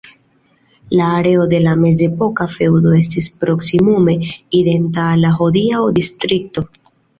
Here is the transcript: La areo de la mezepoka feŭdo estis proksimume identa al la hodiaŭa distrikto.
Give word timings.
La 0.99 1.09
areo 1.17 1.43
de 1.51 1.59
la 1.65 1.75
mezepoka 1.81 2.47
feŭdo 2.55 2.95
estis 3.01 3.29
proksimume 3.43 4.17
identa 4.63 5.07
al 5.13 5.25
la 5.29 5.37
hodiaŭa 5.39 5.95
distrikto. 6.03 6.69